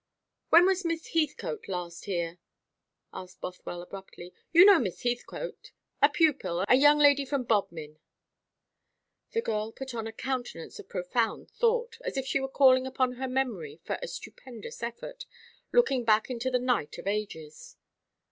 "When 0.49 0.65
was 0.65 0.83
Miss 0.83 1.09
Heathcote 1.09 1.67
last 1.67 2.05
here?" 2.05 2.39
asked 3.13 3.39
Bothwell 3.39 3.83
abruptly. 3.83 4.33
"You 4.51 4.65
know 4.65 4.79
Miss 4.79 5.03
Heathcote 5.03 5.71
a 6.01 6.09
pupil 6.09 6.65
a 6.67 6.73
young 6.73 6.97
lady 6.97 7.23
from 7.23 7.43
Bodmin?" 7.43 7.99
The 9.33 9.43
girl 9.43 9.71
put 9.71 9.93
on 9.93 10.07
a 10.07 10.11
countenance 10.11 10.79
of 10.79 10.89
profound 10.89 11.51
thought, 11.51 11.99
as 12.01 12.17
if 12.17 12.25
she 12.25 12.39
were 12.39 12.49
calling 12.49 12.87
upon 12.87 13.11
her 13.17 13.27
memory 13.27 13.79
for 13.83 13.99
a 14.01 14.07
stupendous 14.07 14.81
effort, 14.81 15.27
looking 15.71 16.03
back 16.03 16.31
into 16.31 16.49
the 16.49 16.57
night 16.57 16.97
of 16.97 17.05
ages. 17.05 17.77